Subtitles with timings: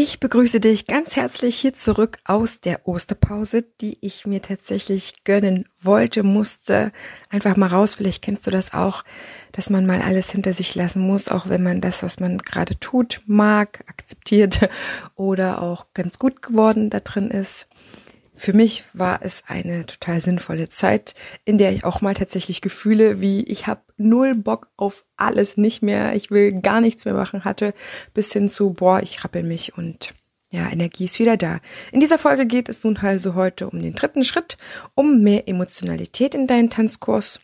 [0.00, 5.68] Ich begrüße dich ganz herzlich hier zurück aus der Osterpause, die ich mir tatsächlich gönnen
[5.82, 6.92] wollte, musste.
[7.30, 9.02] Einfach mal raus, vielleicht kennst du das auch,
[9.50, 12.78] dass man mal alles hinter sich lassen muss, auch wenn man das, was man gerade
[12.78, 14.70] tut, mag, akzeptiert
[15.16, 17.66] oder auch ganz gut geworden da drin ist.
[18.38, 23.20] Für mich war es eine total sinnvolle Zeit, in der ich auch mal tatsächlich Gefühle
[23.20, 27.44] wie ich habe null Bock auf alles nicht mehr, ich will gar nichts mehr machen
[27.44, 27.74] hatte,
[28.14, 30.14] bis hin zu boah, ich rappel mich und
[30.50, 31.58] ja, Energie ist wieder da.
[31.90, 34.56] In dieser Folge geht es nun also heute um den dritten Schritt,
[34.94, 37.40] um mehr Emotionalität in deinen Tanzkurs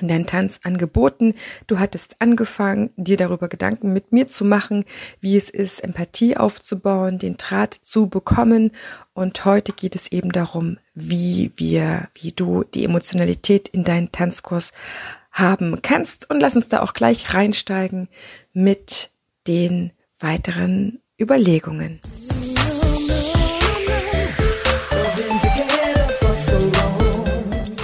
[0.00, 1.34] deinen Tanz angeboten.
[1.66, 4.84] Du hattest angefangen, dir darüber Gedanken mit mir zu machen,
[5.20, 8.72] wie es ist, Empathie aufzubauen, den Draht zu bekommen.
[9.14, 14.72] Und heute geht es eben darum, wie wir, wie du die Emotionalität in deinen Tanzkurs
[15.32, 16.30] haben kannst.
[16.30, 18.08] Und lass uns da auch gleich reinsteigen
[18.52, 19.10] mit
[19.46, 22.00] den weiteren Überlegungen.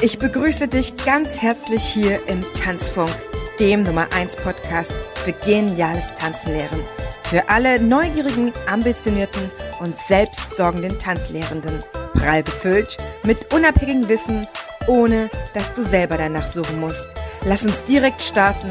[0.05, 3.11] Ich begrüße dich ganz herzlich hier im Tanzfunk,
[3.59, 4.93] dem Nummer 1 Podcast
[5.25, 6.81] für geniales Tanzenlehren.
[7.23, 11.79] Für alle neugierigen, ambitionierten und selbstsorgenden Tanzlehrenden.
[12.13, 14.47] Prall befüllt mit unabhängigem Wissen,
[14.89, 17.07] ohne dass du selber danach suchen musst.
[17.47, 18.71] Lass uns direkt starten.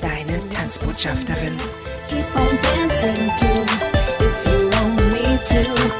[0.00, 1.58] Deine Tanzbotschafterin.
[2.08, 3.62] Keep on dancing too,
[4.18, 5.92] if you want me to.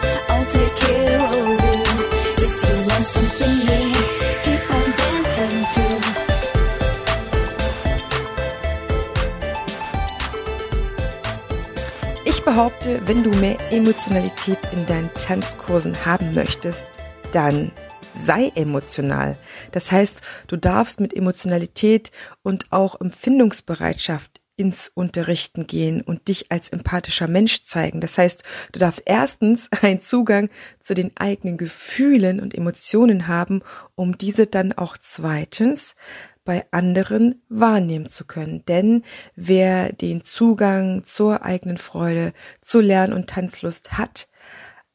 [12.52, 16.86] Behaupte, wenn du mehr Emotionalität in deinen Tanzkursen haben möchtest,
[17.32, 17.72] dann
[18.12, 19.38] sei emotional.
[19.70, 22.10] Das heißt, du darfst mit Emotionalität
[22.42, 28.02] und auch Empfindungsbereitschaft ins Unterrichten gehen und dich als empathischer Mensch zeigen.
[28.02, 33.62] Das heißt, du darfst erstens einen Zugang zu den eigenen Gefühlen und Emotionen haben,
[33.94, 35.96] um diese dann auch zweitens
[36.44, 38.64] bei anderen wahrnehmen zu können.
[38.66, 39.02] Denn
[39.34, 44.28] wer den Zugang zur eigenen Freude, zur Lern- und Tanzlust hat,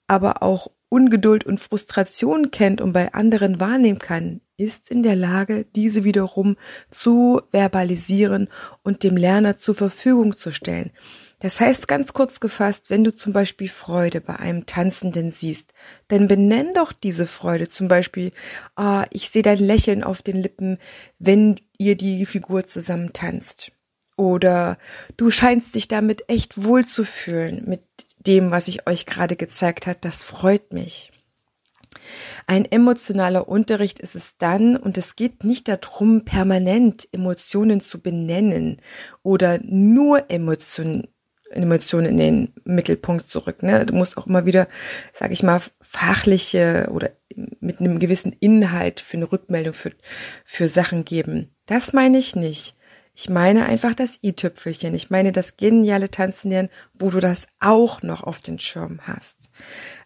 [0.08, 5.66] aber auch Ungeduld und Frustration kennt und bei anderen wahrnehmen kann, ist in der Lage,
[5.75, 6.56] diese wiederum
[6.90, 8.50] zu verbalisieren
[8.84, 10.91] und dem Lerner zur Verfügung zu stellen.
[11.40, 15.74] Das heißt ganz kurz gefasst, wenn du zum Beispiel Freude bei einem Tanzenden siehst,
[16.08, 17.68] dann benenn doch diese Freude.
[17.68, 18.31] Zum Beispiel,
[18.75, 20.80] ah, ich sehe dein Lächeln auf den Lippen,
[21.20, 23.72] wenn ihr die Figur zusammen tanzt.
[24.16, 24.80] Oder
[25.16, 27.84] du scheinst dich damit echt wohl zu fühlen mit
[28.26, 30.06] dem, was ich euch gerade gezeigt hat.
[30.06, 31.12] Das freut mich.
[32.47, 38.78] Ein emotionaler Unterricht ist es dann, und es geht nicht darum, permanent Emotionen zu benennen
[39.22, 41.08] oder nur Emotionen
[41.52, 43.63] Emotionen in den Mittelpunkt zurück.
[43.63, 43.85] Ne?
[43.85, 44.68] Du musst auch immer wieder,
[45.13, 47.12] sage ich mal, fachliche oder
[47.59, 49.91] mit einem gewissen Inhalt für eine Rückmeldung für,
[50.46, 51.56] für Sachen geben.
[51.66, 52.75] Das meine ich nicht.
[53.13, 54.94] Ich meine einfach das i-Tüpfelchen.
[54.94, 59.50] Ich meine das geniale Tanzen lernen, wo du das auch noch auf den Schirm hast.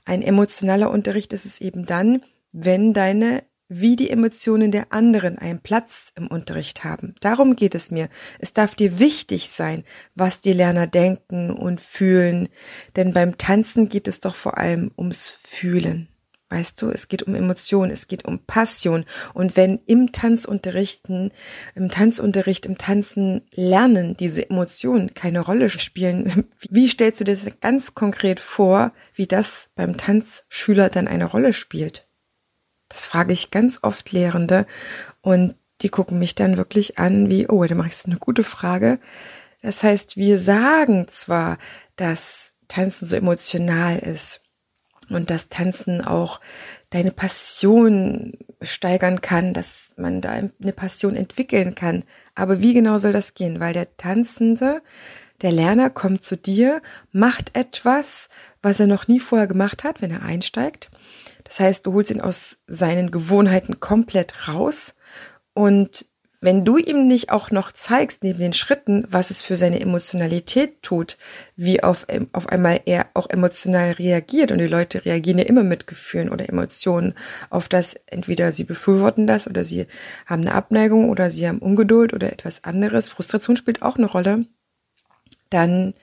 [0.05, 2.23] Ein emotionaler Unterricht ist es eben dann,
[2.53, 3.43] wenn deine
[3.73, 7.15] wie die Emotionen der anderen einen Platz im Unterricht haben.
[7.21, 8.09] Darum geht es mir.
[8.37, 12.49] Es darf dir wichtig sein, was die Lerner denken und fühlen,
[12.97, 16.09] denn beim Tanzen geht es doch vor allem ums Fühlen.
[16.49, 19.05] Weißt du, es geht um Emotionen, es geht um Passion.
[19.33, 21.31] Und wenn im Tanzunterrichten,
[21.73, 27.47] im Tanzunterricht, im Tanzen lernen diese Emotionen keine Rolle spielen, wie stellst du dir das
[27.61, 32.10] ganz konkret vor, wie das beim Tanzschüler dann eine Rolle spielt?
[32.91, 34.65] Das frage ich ganz oft Lehrende
[35.21, 38.99] und die gucken mich dann wirklich an wie, oh, da mache ich eine gute Frage.
[39.61, 41.57] Das heißt, wir sagen zwar,
[41.95, 44.41] dass Tanzen so emotional ist
[45.09, 46.39] und dass Tanzen auch
[46.89, 52.03] deine Passion steigern kann, dass man da eine Passion entwickeln kann.
[52.35, 53.59] Aber wie genau soll das gehen?
[53.59, 54.81] Weil der Tanzende,
[55.41, 56.81] der Lerner kommt zu dir,
[57.11, 58.29] macht etwas,
[58.61, 60.89] was er noch nie vorher gemacht hat, wenn er einsteigt
[61.51, 64.95] das heißt, du holst ihn aus seinen Gewohnheiten komplett raus
[65.53, 66.05] und
[66.39, 70.81] wenn du ihm nicht auch noch zeigst, neben den Schritten, was es für seine Emotionalität
[70.81, 71.17] tut,
[71.57, 75.87] wie auf, auf einmal er auch emotional reagiert und die Leute reagieren ja immer mit
[75.87, 77.15] Gefühlen oder Emotionen
[77.49, 79.87] auf das, entweder sie befürworten das oder sie
[80.25, 83.09] haben eine Abneigung oder sie haben Ungeduld oder etwas anderes.
[83.09, 84.45] Frustration spielt auch eine Rolle.
[85.49, 85.95] Dann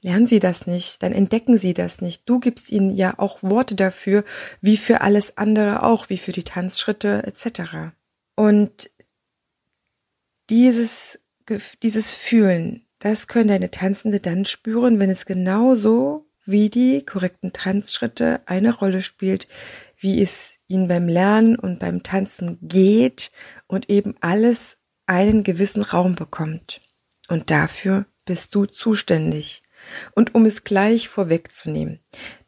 [0.00, 2.28] lernen sie das nicht, dann entdecken sie das nicht.
[2.28, 4.24] Du gibst ihnen ja auch Worte dafür,
[4.60, 7.94] wie für alles andere auch, wie für die Tanzschritte etc.
[8.34, 8.90] Und
[10.50, 11.18] dieses,
[11.82, 18.40] dieses Fühlen, das können deine Tanzende dann spüren, wenn es genauso wie die korrekten Tanzschritte
[18.46, 19.48] eine Rolle spielt,
[19.96, 23.30] wie es ihnen beim Lernen und beim Tanzen geht
[23.66, 26.80] und eben alles einen gewissen Raum bekommt.
[27.28, 29.62] Und dafür bist du zuständig.
[30.12, 32.00] Und um es gleich vorwegzunehmen,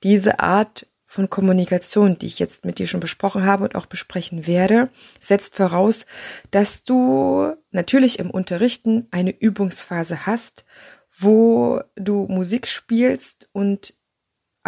[0.02, 4.46] diese Art von Kommunikation, die ich jetzt mit dir schon besprochen habe und auch besprechen
[4.46, 6.04] werde, setzt voraus,
[6.50, 10.66] dass du natürlich im Unterrichten eine Übungsphase hast,
[11.08, 13.94] wo du Musik spielst und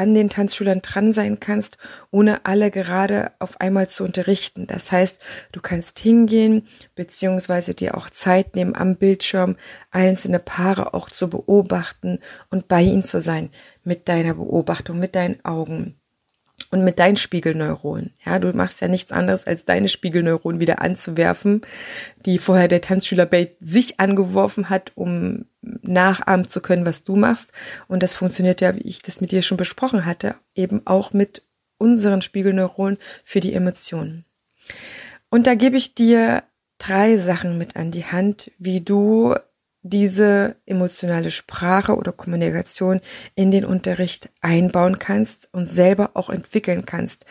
[0.01, 1.77] an den Tanzschülern dran sein kannst,
[2.11, 4.67] ohne alle gerade auf einmal zu unterrichten.
[4.67, 5.21] Das heißt,
[5.53, 9.57] du kannst hingehen, beziehungsweise dir auch Zeit nehmen, am Bildschirm
[9.91, 12.19] einzelne Paare auch zu beobachten
[12.49, 13.51] und bei ihnen zu sein,
[13.85, 16.00] mit deiner Beobachtung, mit deinen Augen
[16.71, 18.13] und mit deinen Spiegelneuronen.
[18.25, 21.63] Ja, du machst ja nichts anderes, als deine Spiegelneuronen wieder anzuwerfen,
[22.27, 27.53] die vorher der Tanzschüler bei sich angeworfen hat, um nachahmen zu können, was du machst.
[27.89, 31.43] Und das funktioniert ja, wie ich das mit dir schon besprochen hatte, eben auch mit
[31.79, 34.25] unseren Spiegelneuronen für die Emotionen.
[35.31, 36.45] Und da gebe ich dir
[36.79, 39.35] drei Sachen mit an die Hand, wie du
[39.83, 43.01] diese emotionale Sprache oder Kommunikation
[43.35, 47.25] in den Unterricht einbauen kannst und selber auch entwickeln kannst.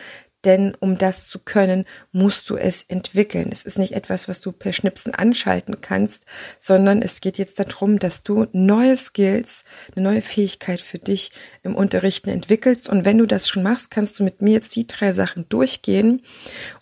[0.44, 3.50] Denn um das zu können, musst du es entwickeln.
[3.52, 6.24] Es ist nicht etwas, was du per Schnipsen anschalten kannst,
[6.58, 9.64] sondern es geht jetzt darum, dass du neue Skills,
[9.94, 11.32] eine neue Fähigkeit für dich
[11.62, 12.88] im Unterrichten entwickelst.
[12.88, 16.22] Und wenn du das schon machst, kannst du mit mir jetzt die drei Sachen durchgehen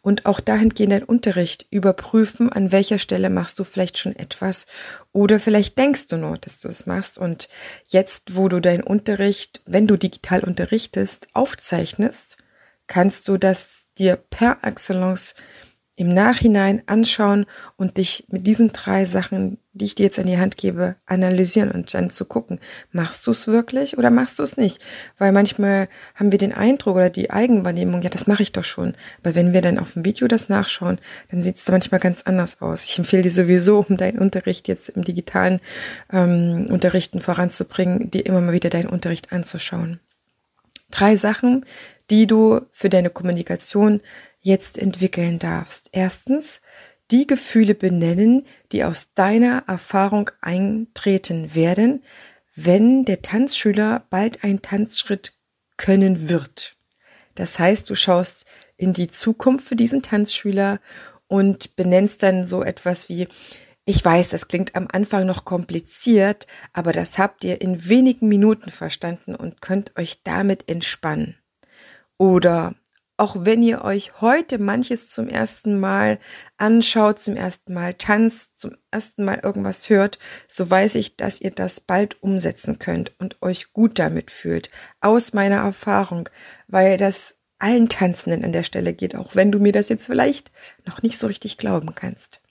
[0.02, 4.66] und auch dahingehend deinen Unterricht überprüfen, an welcher Stelle machst du vielleicht schon etwas
[5.12, 7.18] oder vielleicht denkst du nur, dass du es machst.
[7.18, 7.48] Und
[7.86, 12.38] jetzt, wo du deinen Unterricht, wenn du digital unterrichtest, aufzeichnest,
[12.88, 15.34] kannst du das dir per Excellence
[15.98, 17.44] im Nachhinein anschauen
[17.76, 21.72] und dich mit diesen drei Sachen, die ich dir jetzt in die Hand gebe, analysieren
[21.72, 22.60] und dann zu gucken,
[22.92, 24.80] machst du es wirklich oder machst du es nicht?
[25.18, 28.94] Weil manchmal haben wir den Eindruck oder die Eigenwahrnehmung, ja, das mache ich doch schon.
[29.24, 31.00] Aber wenn wir dann auf dem Video das nachschauen,
[31.32, 32.84] dann sieht es da manchmal ganz anders aus.
[32.84, 35.60] Ich empfehle dir sowieso, um deinen Unterricht jetzt im digitalen
[36.12, 39.98] ähm, Unterrichten voranzubringen, dir immer mal wieder deinen Unterricht anzuschauen.
[40.90, 41.64] Drei Sachen,
[42.10, 44.00] die du für deine Kommunikation
[44.40, 45.90] jetzt entwickeln darfst.
[45.92, 46.60] Erstens,
[47.10, 52.02] die Gefühle benennen, die aus deiner Erfahrung eintreten werden,
[52.54, 55.34] wenn der Tanzschüler bald einen Tanzschritt
[55.76, 56.76] können wird.
[57.34, 58.46] Das heißt, du schaust
[58.76, 60.80] in die Zukunft für diesen Tanzschüler
[61.28, 63.28] und benennst dann so etwas wie,
[63.88, 68.70] ich weiß, das klingt am Anfang noch kompliziert, aber das habt ihr in wenigen Minuten
[68.70, 71.36] verstanden und könnt euch damit entspannen.
[72.18, 72.74] Oder
[73.16, 76.18] auch wenn ihr euch heute manches zum ersten Mal
[76.58, 80.18] anschaut, zum ersten Mal tanzt, zum ersten Mal irgendwas hört,
[80.48, 84.68] so weiß ich, dass ihr das bald umsetzen könnt und euch gut damit fühlt.
[85.00, 86.28] Aus meiner Erfahrung,
[86.66, 90.52] weil das allen Tanzenden an der Stelle geht, auch wenn du mir das jetzt vielleicht
[90.84, 92.42] noch nicht so richtig glauben kannst.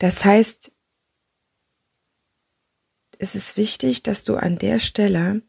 [0.00, 0.72] Das heißt,
[3.18, 5.42] es ist wichtig, dass du an der Stelle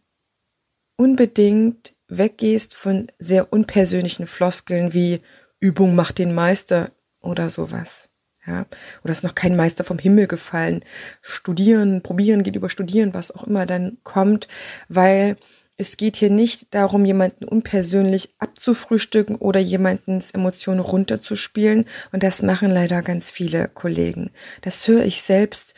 [0.97, 5.21] unbedingt weggehst von sehr unpersönlichen Floskeln wie
[5.61, 8.09] Übung macht den Meister oder sowas.
[8.45, 8.65] Ja,
[9.03, 10.83] oder ist noch kein Meister vom Himmel gefallen.
[11.21, 14.49] Studieren, probieren geht über Studieren, was auch immer dann kommt,
[14.89, 15.37] weil
[15.81, 21.85] es geht hier nicht darum, jemanden unpersönlich abzufrühstücken oder jemandens Emotionen runterzuspielen.
[22.11, 24.29] Und das machen leider ganz viele Kollegen.
[24.61, 25.73] Das höre ich selbst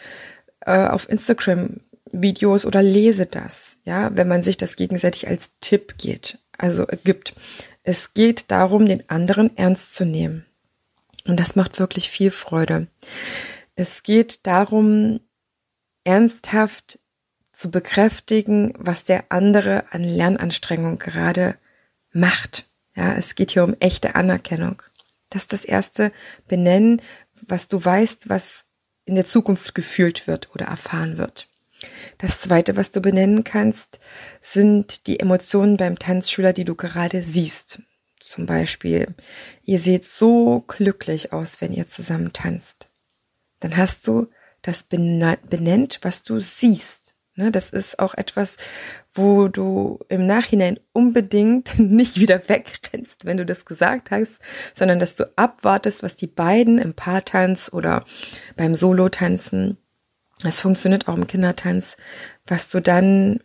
[0.65, 1.79] äh, auf Instagram
[2.11, 7.33] Videos oder lese das, ja, wenn man sich das gegenseitig als Tipp geht, also gibt.
[7.83, 10.45] Es geht darum, den anderen ernst zu nehmen.
[11.25, 12.87] Und das macht wirklich viel Freude.
[13.75, 15.21] Es geht darum,
[16.03, 16.99] ernsthaft
[17.53, 21.55] zu bekräftigen, was der andere an Lernanstrengung gerade
[22.11, 22.67] macht.
[22.95, 24.81] Ja, es geht hier um echte Anerkennung.
[25.29, 26.11] Das ist das erste
[26.47, 27.01] Benennen,
[27.47, 28.65] was du weißt, was
[29.05, 31.47] in der Zukunft gefühlt wird oder erfahren wird.
[32.17, 33.99] Das zweite, was du benennen kannst,
[34.39, 37.81] sind die Emotionen beim Tanzschüler, die du gerade siehst.
[38.19, 39.07] Zum Beispiel,
[39.63, 42.87] ihr seht so glücklich aus, wenn ihr zusammen tanzt.
[43.59, 44.27] Dann hast du
[44.61, 47.02] das benennt, was du siehst.
[47.35, 48.57] Ne, das ist auch etwas,
[49.11, 54.39] wo du im Nachhinein unbedingt nicht wieder wegrennst, wenn du das gesagt hast,
[54.73, 58.05] sondern dass du abwartest, was die beiden im Paartanz oder
[58.55, 59.77] beim Solo-Tanzen
[60.43, 61.97] es funktioniert auch im Kindertanz,
[62.45, 63.39] was du dann,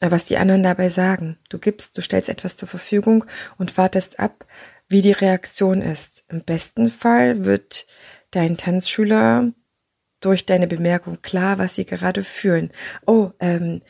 [0.00, 1.38] äh, was die anderen dabei sagen.
[1.48, 3.24] Du gibst, du stellst etwas zur Verfügung
[3.58, 4.46] und wartest ab,
[4.88, 6.24] wie die Reaktion ist.
[6.28, 7.86] Im besten Fall wird
[8.30, 9.52] dein Tanzschüler
[10.20, 12.70] durch deine Bemerkung klar, was sie gerade fühlen.
[13.06, 13.80] Oh, ähm,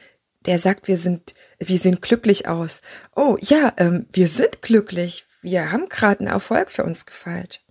[0.47, 2.83] der sagt, wir sind, wir sehen glücklich aus.
[3.15, 5.27] Oh ja, ähm, wir sind glücklich.
[5.43, 7.65] Wir haben gerade einen Erfolg für uns gefeiert.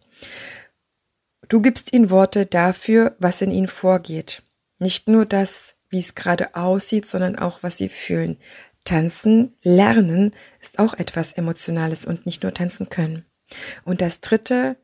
[1.49, 4.43] Du gibst ihnen Worte dafür, was in ihnen vorgeht.
[4.79, 8.37] Nicht nur das, wie es gerade aussieht, sondern auch, was sie fühlen.
[8.83, 13.25] Tanzen, lernen ist auch etwas Emotionales und nicht nur tanzen können.
[13.83, 14.77] Und das dritte,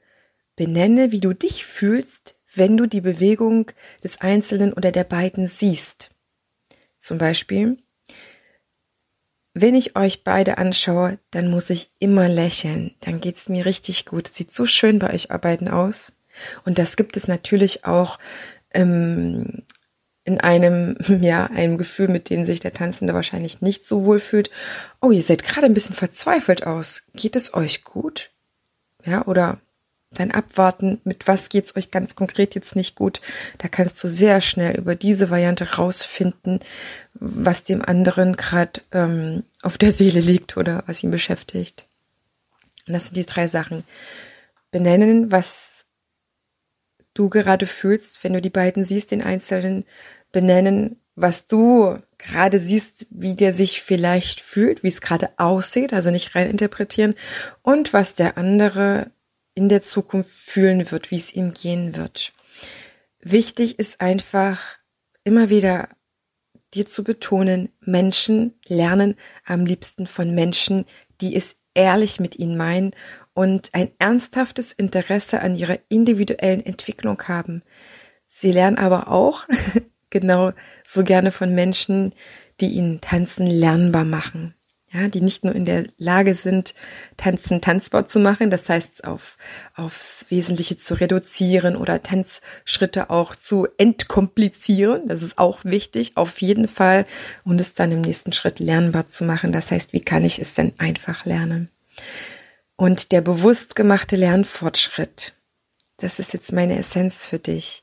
[0.55, 3.71] benenne, wie du dich fühlst, wenn du die Bewegung
[4.03, 6.11] des Einzelnen oder der beiden siehst.
[6.99, 7.77] Zum Beispiel,
[9.53, 12.95] wenn ich euch beide anschaue, dann muss ich immer lächeln.
[13.01, 14.27] Dann geht's mir richtig gut.
[14.27, 16.13] sieht so schön bei euch arbeiten aus.
[16.65, 18.17] Und das gibt es natürlich auch
[18.71, 19.63] ähm,
[20.23, 24.49] in einem, ja, einem Gefühl, mit dem sich der Tanzende wahrscheinlich nicht so wohl fühlt.
[25.01, 27.03] Oh, ihr seid gerade ein bisschen verzweifelt aus.
[27.13, 28.31] Geht es euch gut?
[29.05, 29.59] Ja, oder
[30.13, 33.21] dann abwarten, mit was geht's euch ganz konkret jetzt nicht gut.
[33.57, 36.59] Da kannst du sehr schnell über diese Variante rausfinden,
[37.13, 41.85] was dem anderen gerade ähm, auf der Seele liegt oder was ihn beschäftigt.
[42.87, 43.83] Und das sind die drei Sachen.
[44.71, 45.85] Benennen, was
[47.13, 49.85] du gerade fühlst, wenn du die beiden siehst, den Einzelnen.
[50.31, 56.09] Benennen, was du gerade siehst, wie der sich vielleicht fühlt, wie es gerade aussieht, also
[56.09, 57.13] nicht rein interpretieren.
[57.61, 59.11] Und was der andere
[59.55, 62.33] in der Zukunft fühlen wird, wie es ihm gehen wird.
[63.21, 64.77] Wichtig ist einfach
[65.23, 65.89] immer wieder
[66.73, 70.85] dir zu betonen, Menschen lernen am liebsten von Menschen,
[71.21, 72.91] die es ehrlich mit ihnen meinen
[73.33, 77.61] und ein ernsthaftes Interesse an ihrer individuellen Entwicklung haben.
[78.27, 79.47] Sie lernen aber auch
[80.09, 80.51] genau
[80.85, 82.13] so gerne von Menschen,
[82.59, 84.55] die ihnen Tanzen lernbar machen
[84.93, 86.75] ja, die nicht nur in der Lage sind,
[87.17, 89.37] Tanzen tanzbar zu machen, das heißt auf,
[89.75, 95.07] aufs Wesentliche zu reduzieren oder Tanzschritte auch zu entkomplizieren.
[95.07, 97.07] Das ist auch wichtig, auf jeden Fall.
[97.43, 99.51] Und es dann im nächsten Schritt lernbar zu machen.
[99.51, 101.69] Das heißt, wie kann ich es denn einfach lernen?
[102.75, 105.33] Und der bewusst gemachte Lernfortschritt,
[105.97, 107.81] das ist jetzt meine Essenz für dich.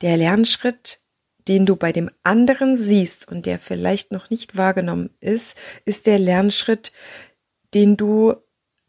[0.00, 1.01] Der Lernschritt
[1.48, 6.18] den du bei dem anderen siehst und der vielleicht noch nicht wahrgenommen ist, ist der
[6.18, 6.92] Lernschritt,
[7.74, 8.34] den du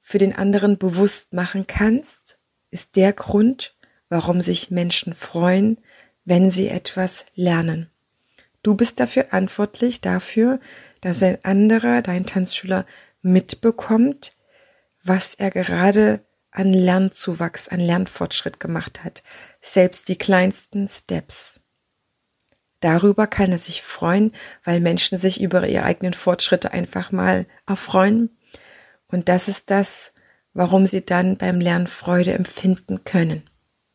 [0.01, 2.37] für den anderen bewusst machen kannst,
[2.69, 3.75] ist der Grund,
[4.09, 5.79] warum sich Menschen freuen,
[6.25, 7.89] wenn sie etwas lernen.
[8.61, 10.59] Du bist dafür verantwortlich dafür,
[11.01, 12.85] dass ein anderer, dein Tanzschüler,
[13.21, 14.33] mitbekommt,
[15.03, 19.23] was er gerade an Lernzuwachs, an Lernfortschritt gemacht hat.
[19.59, 21.62] Selbst die kleinsten Steps.
[22.83, 24.33] Darüber kann er sich freuen,
[24.65, 28.29] weil Menschen sich über ihre eigenen Fortschritte einfach mal erfreuen.
[29.07, 30.11] Und das ist das,
[30.53, 33.43] warum sie dann beim Lernen Freude empfinden können,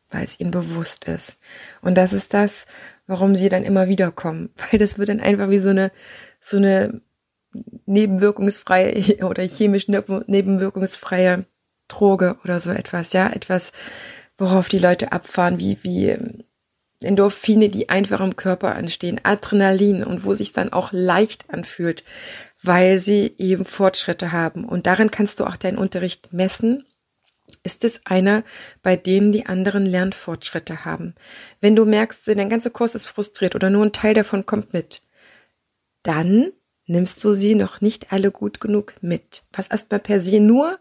[0.09, 1.37] weil es ihnen bewusst ist.
[1.81, 2.65] Und das ist das,
[3.05, 5.91] warum sie dann immer wieder kommen, weil das wird dann einfach wie so eine,
[6.39, 6.99] so eine
[7.85, 11.45] nebenwirkungsfreie oder chemisch nebenwirkungsfreie
[11.87, 13.71] Droge oder so etwas, ja, etwas,
[14.39, 16.17] worauf die Leute abfahren, wie, wie
[17.01, 22.03] Endorphine, die einfach im Körper anstehen, Adrenalin und wo sich dann auch leicht anfühlt,
[22.61, 24.65] weil sie eben Fortschritte haben.
[24.65, 26.85] Und daran kannst du auch deinen Unterricht messen.
[27.63, 28.43] Ist es einer,
[28.83, 31.15] bei denen die anderen Lernfortschritte haben?
[31.61, 35.01] Wenn du merkst, dein ganzer Kurs ist frustriert oder nur ein Teil davon kommt mit,
[36.03, 36.51] dann
[36.85, 39.43] nimmst du sie noch nicht alle gut genug mit.
[39.53, 40.79] Was erstmal per se nur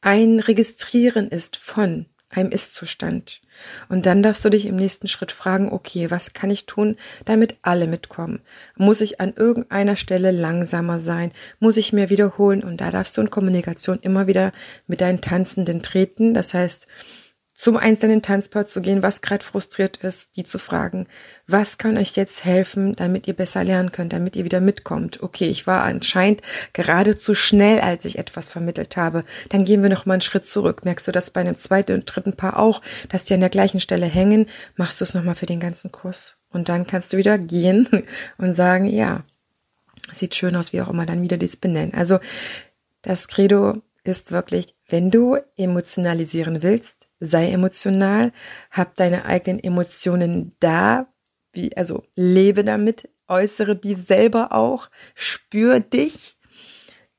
[0.00, 3.40] ein Registrieren ist von einem Ist-Zustand.
[3.88, 7.56] Und dann darfst du dich im nächsten Schritt fragen, okay, was kann ich tun, damit
[7.62, 8.40] alle mitkommen?
[8.76, 11.32] Muss ich an irgendeiner Stelle langsamer sein?
[11.58, 12.62] Muss ich mehr wiederholen?
[12.62, 14.52] Und da darfst du in Kommunikation immer wieder
[14.86, 16.32] mit deinen Tanzenden treten.
[16.32, 16.86] Das heißt,
[17.60, 21.06] zum einzelnen Tanzpaar zu gehen, was gerade frustriert ist, die zu fragen,
[21.46, 25.22] was kann euch jetzt helfen, damit ihr besser lernen könnt, damit ihr wieder mitkommt.
[25.22, 26.40] Okay, ich war anscheinend
[26.72, 29.24] gerade zu schnell, als ich etwas vermittelt habe.
[29.50, 30.86] Dann gehen wir noch mal einen Schritt zurück.
[30.86, 33.80] Merkst du das bei einem zweiten und dritten Paar auch, dass die an der gleichen
[33.80, 34.46] Stelle hängen?
[34.76, 37.86] Machst du es noch mal für den ganzen Kurs und dann kannst du wieder gehen
[38.38, 39.22] und sagen, ja,
[40.10, 41.92] sieht schön aus, wie auch immer dann wieder dies benennen.
[41.92, 42.20] Also
[43.02, 48.32] das Credo ist wirklich, wenn du emotionalisieren willst, sei emotional,
[48.70, 51.06] hab deine eigenen Emotionen da,
[51.52, 56.36] wie, also lebe damit, äußere die selber auch, spür dich,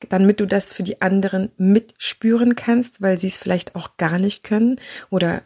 [0.10, 4.43] damit du das für die anderen mitspüren kannst, weil sie es vielleicht auch gar nicht
[4.43, 4.79] können
[5.10, 5.41] oder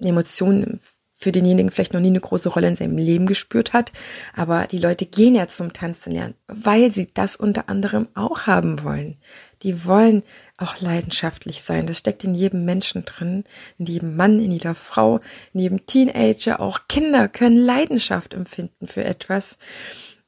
[0.00, 0.80] Emotionen
[1.20, 3.92] für denjenigen vielleicht noch nie eine große Rolle in seinem Leben gespürt hat.
[4.34, 8.84] Aber die Leute gehen ja zum Tanzen lernen, weil sie das unter anderem auch haben
[8.84, 9.16] wollen.
[9.62, 10.22] Die wollen
[10.56, 11.86] auch leidenschaftlich sein.
[11.86, 13.44] Das steckt in jedem Menschen drin,
[13.78, 15.20] in jedem Mann, in jeder Frau,
[15.52, 16.60] in jedem Teenager.
[16.60, 19.58] Auch Kinder können Leidenschaft empfinden für etwas.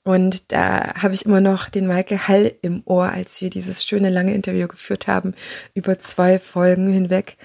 [0.02, 4.08] Und da habe ich immer noch den Michael Hall im Ohr, als wir dieses schöne
[4.08, 5.34] lange Interview geführt haben,
[5.74, 7.36] über zwei Folgen hinweg.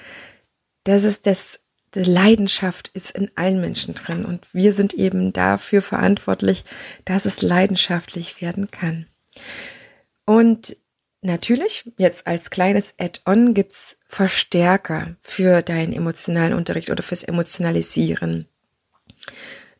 [0.84, 1.60] Das ist das,
[1.96, 6.64] die Leidenschaft ist in allen Menschen drin und wir sind eben dafür verantwortlich,
[7.04, 9.06] dass es leidenschaftlich werden kann.
[10.26, 10.76] Und
[11.26, 18.48] natürlich, jetzt als kleines Add-on gibt's Verstärker für deinen emotionalen Unterricht oder fürs Emotionalisieren.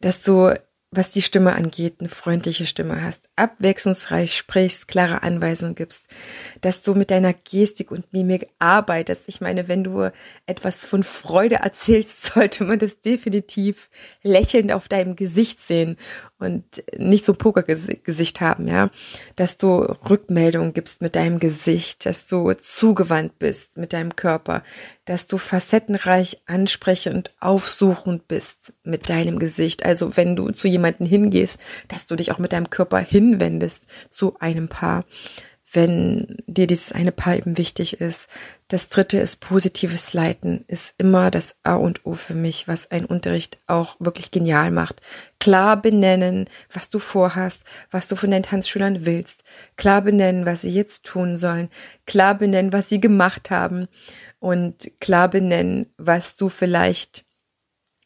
[0.02, 0.54] Dass du
[0.96, 6.14] was die Stimme angeht, eine freundliche Stimme hast, abwechslungsreich sprichst, klare Anweisungen gibst,
[6.62, 9.28] dass du mit deiner Gestik und Mimik arbeitest.
[9.28, 10.12] Ich meine, wenn du
[10.46, 13.90] etwas von Freude erzählst, sollte man das definitiv
[14.24, 15.98] lächelnd auf deinem Gesicht sehen
[16.38, 18.90] und nicht so Pokergesicht haben, ja,
[19.36, 24.64] dass du Rückmeldungen gibst mit deinem Gesicht, dass du zugewandt bist mit deinem Körper,
[25.06, 29.86] dass du facettenreich ansprechend aufsuchend bist mit deinem Gesicht.
[29.86, 34.40] Also wenn du zu jemanden hingehst, dass du dich auch mit deinem Körper hinwendest zu
[34.40, 35.06] einem Paar
[35.76, 38.30] wenn dir dieses eine Paar eben wichtig ist.
[38.68, 43.06] Das dritte ist positives Leiten, ist immer das A und O für mich, was ein
[43.06, 45.02] Unterricht auch wirklich genial macht.
[45.40, 49.44] Klar benennen, was du vorhast, was du von deinen Tanzschülern willst.
[49.76, 51.70] Klar benennen, was sie jetzt tun sollen.
[52.08, 53.88] Klar benennen, was sie gemacht haben.
[54.40, 57.26] Und klar benennen, was du vielleicht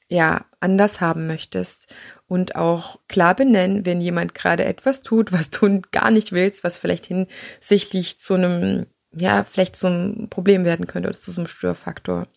[0.10, 1.94] ja anders haben möchtest
[2.30, 6.78] und auch klar benennen, wenn jemand gerade etwas tut, was du gar nicht willst, was
[6.78, 12.28] vielleicht hinsichtlich zu einem, ja, vielleicht ein Problem werden könnte oder zu so einem Störfaktor.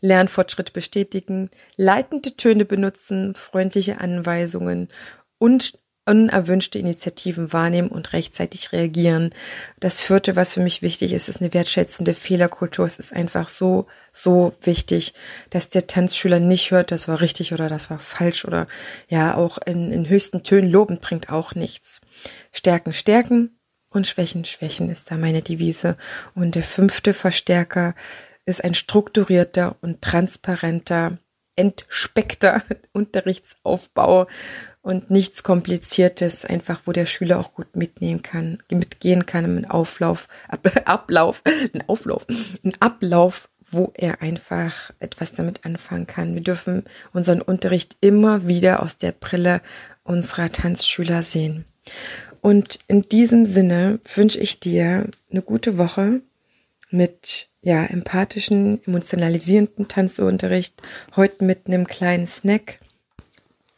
[0.00, 4.88] Lernfortschritt bestätigen, leitende Töne benutzen, freundliche Anweisungen
[5.38, 9.30] und unerwünschte Initiativen wahrnehmen und rechtzeitig reagieren.
[9.78, 12.86] Das vierte, was für mich wichtig ist, ist eine wertschätzende Fehlerkultur.
[12.86, 15.14] Es ist einfach so, so wichtig,
[15.50, 18.66] dass der Tanzschüler nicht hört, das war richtig oder das war falsch oder
[19.08, 22.00] ja, auch in, in höchsten Tönen loben bringt auch nichts.
[22.50, 23.58] Stärken, stärken
[23.90, 25.96] und Schwächen, schwächen ist da meine Devise.
[26.34, 27.94] Und der fünfte Verstärker
[28.46, 31.18] ist ein strukturierter und transparenter
[31.56, 34.26] entspeckter Unterrichtsaufbau
[34.82, 40.28] und nichts Kompliziertes, einfach wo der Schüler auch gut mitnehmen kann, mitgehen kann im Auflauf,
[40.48, 41.42] Ab, Ablauf,
[41.74, 42.26] ein Auflauf,
[42.64, 46.34] ein Ablauf, wo er einfach etwas damit anfangen kann.
[46.34, 49.60] Wir dürfen unseren Unterricht immer wieder aus der Brille
[50.02, 51.64] unserer Tanzschüler sehen.
[52.40, 56.22] Und in diesem Sinne wünsche ich dir eine gute Woche
[56.90, 60.74] mit ja empathischen, emotionalisierenden Tanzunterricht.
[61.14, 62.78] Heute mit einem kleinen Snack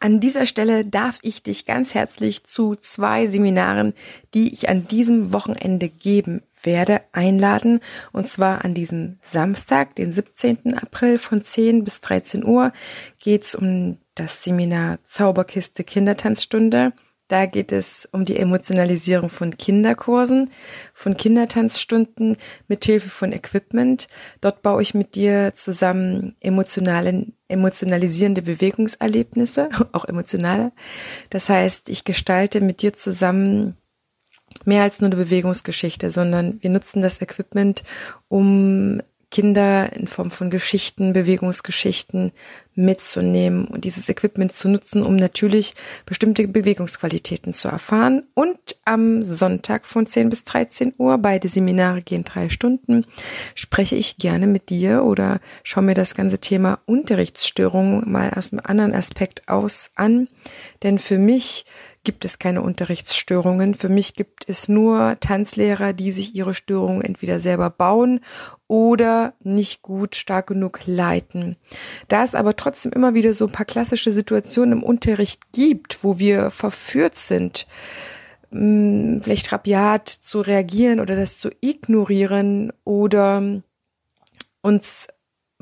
[0.03, 3.95] an dieser Stelle darf ich dich ganz herzlich zu zwei Seminaren,
[4.35, 7.79] die ich an diesem Wochenende geben werde, einladen.
[8.11, 10.77] Und zwar an diesem Samstag, den 17.
[10.77, 12.73] April von 10 bis 13 Uhr
[13.21, 16.93] geht's um das Seminar Zauberkiste Kindertanzstunde.
[17.33, 20.51] Da geht es um die Emotionalisierung von Kinderkursen,
[20.93, 22.37] von Kindertanzstunden
[22.69, 24.07] mit Hilfe von Equipment.
[24.43, 30.73] Dort baue ich mit dir zusammen emotionale, emotionalisierende Bewegungserlebnisse, auch emotionale.
[31.31, 33.79] Das heißt, ich gestalte mit dir zusammen
[34.67, 37.83] mehr als nur eine Bewegungsgeschichte, sondern wir nutzen das Equipment,
[38.29, 39.01] um
[39.33, 42.33] Kinder in Form von Geschichten, Bewegungsgeschichten
[42.75, 45.75] mitzunehmen und dieses Equipment zu nutzen, um natürlich
[46.07, 48.25] bestimmte Bewegungsqualitäten zu erfahren.
[48.35, 53.07] Und am Sonntag von 10 bis 13 Uhr, beide Seminare gehen drei Stunden,
[53.55, 58.63] spreche ich gerne mit dir oder schaue mir das ganze Thema Unterrichtsstörungen mal aus einem
[58.65, 60.29] anderen Aspekt aus an.
[60.83, 61.65] Denn für mich
[62.05, 63.75] gibt es keine Unterrichtsstörungen.
[63.75, 68.21] Für mich gibt es nur Tanzlehrer, die sich ihre Störungen entweder selber bauen
[68.67, 71.57] oder nicht gut stark genug leiten.
[72.09, 76.19] Da es aber trotzdem immer wieder so ein paar klassische Situationen im Unterricht gibt, wo
[76.19, 77.67] wir verführt sind,
[78.51, 83.63] hm, vielleicht rabiat zu reagieren oder das zu ignorieren oder
[84.61, 85.09] uns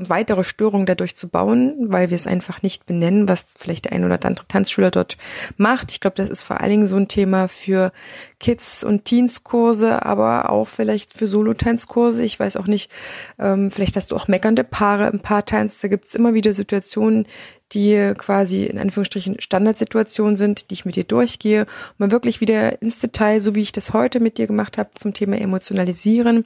[0.08, 4.04] weitere Störungen dadurch zu bauen, weil wir es einfach nicht benennen, was vielleicht der ein
[4.04, 5.16] oder andere Tanzschüler dort
[5.56, 5.90] macht.
[5.90, 7.92] Ich glaube, das ist vor allen Dingen so ein Thema für
[8.38, 12.22] Kids- und Teenskurse, aber auch vielleicht für Solo-Tanzkurse.
[12.22, 12.90] Ich weiß auch nicht,
[13.38, 15.80] ähm, vielleicht hast du auch meckernde Paare im Paartanz.
[15.80, 17.26] Da gibt es immer wieder Situationen,
[17.72, 21.66] die quasi in Anführungsstrichen Standardsituationen sind, die ich mit dir durchgehe, um
[21.98, 25.14] mal wirklich wieder ins Detail, so wie ich das heute mit dir gemacht habe, zum
[25.14, 26.44] Thema Emotionalisieren,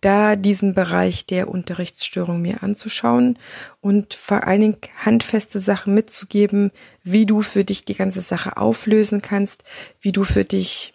[0.00, 3.38] da diesen Bereich der Unterrichtsstörung mir anzuschauen
[3.80, 6.70] und vor allen Dingen handfeste Sachen mitzugeben,
[7.02, 9.64] wie du für dich die ganze Sache auflösen kannst,
[10.00, 10.94] wie du für dich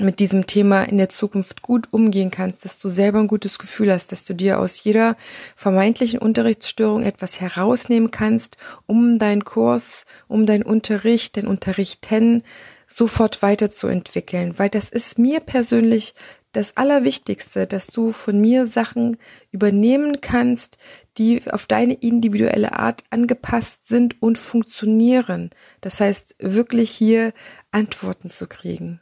[0.00, 3.92] mit diesem Thema in der Zukunft gut umgehen kannst, dass du selber ein gutes Gefühl
[3.92, 5.16] hast, dass du dir aus jeder
[5.56, 12.42] vermeintlichen Unterrichtsstörung etwas herausnehmen kannst, um deinen Kurs, um deinen Unterricht, den Unterrichten
[12.86, 16.14] sofort weiterzuentwickeln, weil das ist mir persönlich
[16.52, 19.16] das Allerwichtigste, dass du von mir Sachen
[19.50, 20.78] übernehmen kannst,
[21.18, 25.50] die auf deine individuelle Art angepasst sind und funktionieren.
[25.80, 27.32] Das heißt, wirklich hier
[27.72, 29.00] Antworten zu kriegen.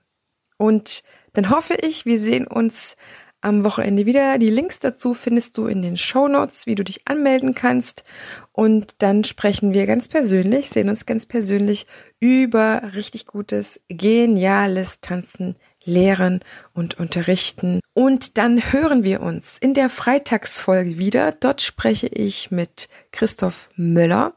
[0.62, 2.96] Und dann hoffe ich, wir sehen uns
[3.40, 4.38] am Wochenende wieder.
[4.38, 8.05] Die Links dazu findest du in den Show Notes, wie du dich anmelden kannst.
[8.53, 11.88] Und dann sprechen wir ganz persönlich, sehen uns ganz persönlich
[12.20, 16.40] über richtig gutes, geniales Tanzen, Lehren
[16.73, 17.81] und Unterrichten.
[17.95, 21.33] Und dann hören wir uns in der Freitagsfolge wieder.
[21.33, 24.35] Dort spreche ich mit Christoph Müller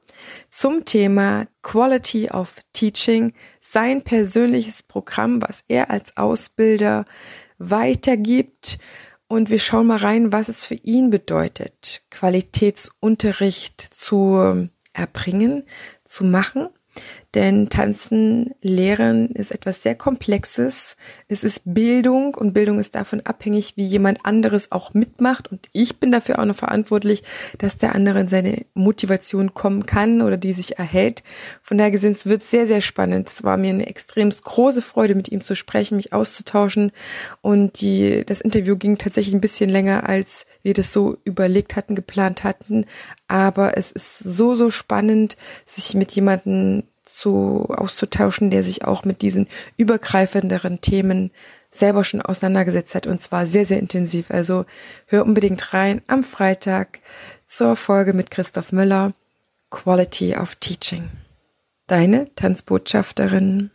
[0.50, 7.06] zum Thema Quality of Teaching, sein persönliches Programm, was er als Ausbilder
[7.58, 8.78] weitergibt.
[9.28, 15.64] Und wir schauen mal rein, was es für ihn bedeutet, Qualitätsunterricht zu erbringen,
[16.06, 16.70] zu machen.
[17.36, 20.96] Denn Tanzen lehren ist etwas sehr Komplexes.
[21.28, 25.52] Es ist Bildung und Bildung ist davon abhängig, wie jemand anderes auch mitmacht.
[25.52, 27.24] Und ich bin dafür auch noch verantwortlich,
[27.58, 31.24] dass der andere in seine Motivation kommen kann oder die sich erhält.
[31.62, 33.30] Von daher gesehen, es wird sehr, sehr spannend.
[33.30, 36.94] Es war mir eine extrem große Freude, mit ihm zu sprechen, mich auszutauschen.
[37.42, 41.96] Und die, das Interview ging tatsächlich ein bisschen länger, als wir das so überlegt hatten,
[41.96, 42.86] geplant hatten.
[43.28, 49.22] Aber es ist so, so spannend, sich mit jemandem zu, auszutauschen, der sich auch mit
[49.22, 51.32] diesen übergreifenderen Themen
[51.70, 54.32] selber schon auseinandergesetzt hat und zwar sehr, sehr intensiv.
[54.32, 54.66] Also
[55.08, 57.00] hör unbedingt rein am Freitag
[57.46, 59.14] zur Folge mit Christoph Müller,
[59.70, 61.10] Quality of Teaching.
[61.88, 63.72] Deine Tanzbotschafterin